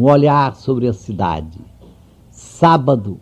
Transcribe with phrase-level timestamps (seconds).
[0.00, 1.58] um olhar sobre a cidade.
[2.30, 3.20] Sábado,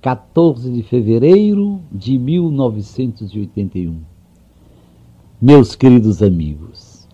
[0.00, 4.00] 14 de fevereiro de 1981.
[5.42, 7.08] Meus queridos amigos,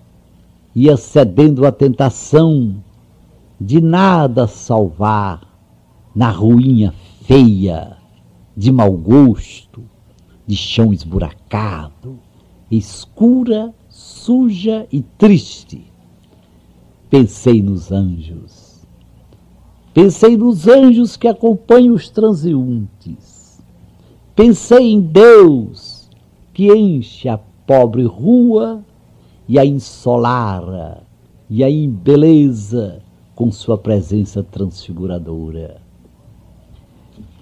[0.75, 2.77] ia cedendo à tentação
[3.59, 5.41] de nada salvar
[6.15, 6.93] na ruína
[7.23, 7.97] feia,
[8.55, 9.83] de mau gosto,
[10.47, 12.19] de chão esburacado,
[12.71, 15.91] escura, suja e triste.
[17.09, 18.66] Pensei nos anjos.
[19.97, 23.59] Pensei nos anjos que acompanham os transeuntes.
[24.35, 26.11] Pensei em Deus
[26.53, 28.85] que enche a pobre rua
[29.49, 31.03] e a ensolara
[31.49, 33.01] e a embeleza
[33.35, 35.81] com sua presença transfiguradora.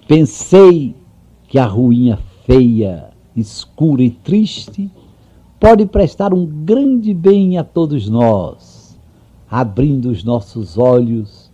[0.07, 0.95] Pensei
[1.49, 4.89] que a ruína feia, escura e triste
[5.59, 8.97] pode prestar um grande bem a todos nós,
[9.51, 11.44] abrindo os nossos olhos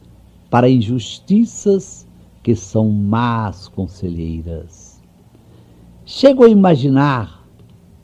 [0.52, 2.06] para injustiças
[2.44, 5.02] que são más conselheiras.
[6.06, 7.48] Chego a imaginar,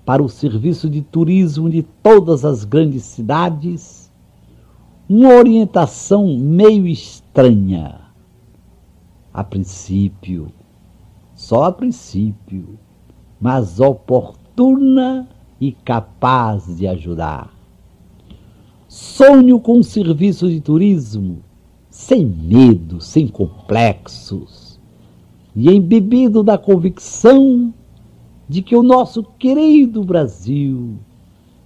[0.06, 4.10] para o serviço de turismo de todas as grandes cidades,
[5.10, 8.00] uma orientação meio estranha.
[9.34, 10.48] A princípio,
[11.36, 12.80] só a princípio,
[13.42, 15.28] mas oportuna
[15.60, 17.54] e capaz de ajudar.
[18.88, 21.44] Sonho com um serviço de turismo
[21.98, 24.80] sem medo, sem complexos,
[25.56, 27.74] e embebido da convicção
[28.48, 31.00] de que o nosso querido Brasil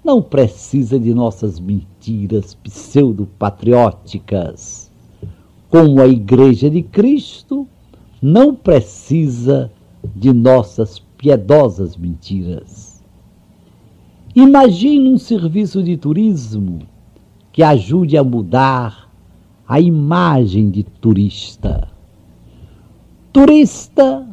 [0.02, 4.90] não precisa de nossas mentiras pseudo-patrióticas.
[5.70, 7.68] Como a Igreja de Cristo
[8.22, 9.70] não precisa
[10.16, 13.04] de nossas piedosas mentiras.
[14.34, 16.84] Imagine um serviço de turismo
[17.52, 19.01] que ajude a mudar
[19.72, 21.88] a imagem de turista.
[23.32, 24.28] Turista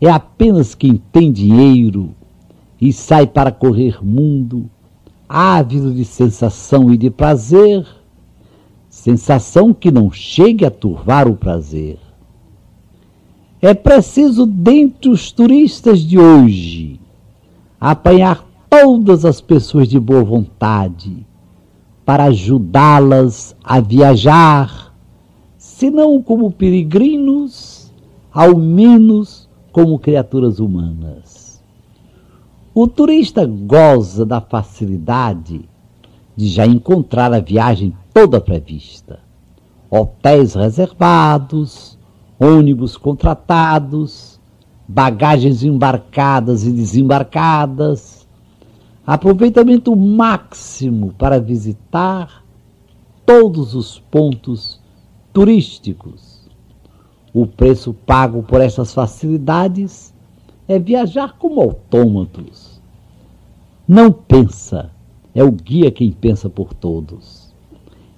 [0.00, 2.12] é apenas quem tem dinheiro
[2.80, 4.68] e sai para correr mundo
[5.28, 7.86] ávido de sensação e de prazer,
[8.88, 12.00] sensação que não chegue a turvar o prazer.
[13.62, 17.00] É preciso, dentre os turistas de hoje,
[17.80, 21.30] apanhar todas as pessoas de boa vontade
[22.10, 24.89] para ajudá-las a viajar,
[25.80, 27.90] se não como peregrinos,
[28.30, 31.64] ao menos como criaturas humanas.
[32.74, 35.66] O turista goza da facilidade
[36.36, 39.20] de já encontrar a viagem toda prevista.
[39.88, 41.98] Hotéis reservados,
[42.38, 44.38] ônibus contratados,
[44.86, 48.28] bagagens embarcadas e desembarcadas,
[49.06, 52.44] aproveitamento máximo para visitar
[53.24, 54.78] todos os pontos
[55.32, 56.48] turísticos.
[57.32, 60.12] O preço pago por essas facilidades
[60.66, 62.80] é viajar como autômatos.
[63.86, 64.90] Não pensa,
[65.34, 67.52] é o guia quem pensa por todos.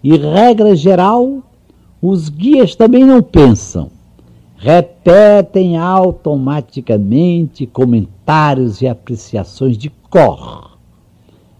[0.02, 1.42] E, regra geral,
[2.00, 3.90] os guias também não pensam.
[4.56, 10.78] Repetem automaticamente comentários e apreciações de cor,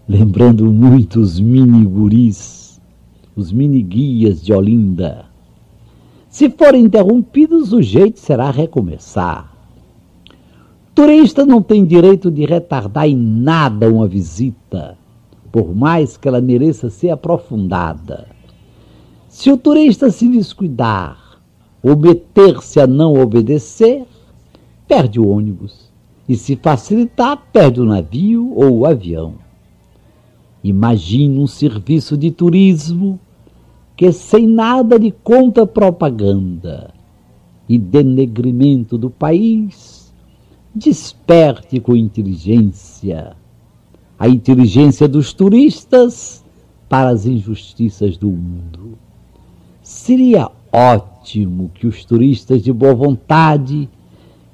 [0.07, 2.79] lembrando muito os mini-guris,
[3.35, 5.32] os mini-guias de Olinda.
[6.33, 9.55] Se forem interrompidos, o jeito será recomeçar.
[10.95, 14.97] Turista não tem direito de retardar em nada uma visita,
[15.51, 18.27] por mais que ela mereça ser aprofundada.
[19.29, 21.39] Se o turista se descuidar
[21.83, 24.03] ou meter-se a não obedecer,
[24.87, 25.91] perde o ônibus.
[26.27, 29.35] E se facilitar, perde o navio ou o avião.
[30.63, 33.19] Imagine um serviço de turismo
[33.95, 36.93] que, sem nada de contra-propaganda
[37.67, 40.13] e denegrimento do país,
[40.75, 43.35] desperte com inteligência
[44.23, 46.45] a inteligência dos turistas
[46.87, 48.97] para as injustiças do mundo.
[49.81, 53.89] Seria ótimo que os turistas de boa vontade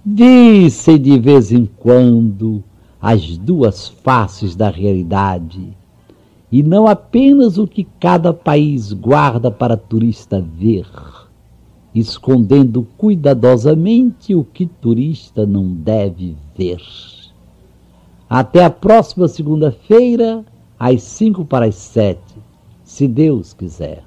[0.03, 2.63] vissem de vez em quando
[2.99, 5.77] as duas faces da realidade
[6.51, 10.85] e não apenas o que cada país guarda para turista ver
[11.93, 16.81] escondendo cuidadosamente o que turista não deve ver.
[18.29, 20.45] Até a próxima segunda-feira,
[20.79, 22.35] às cinco para as sete,
[22.83, 24.03] se Deus quiser.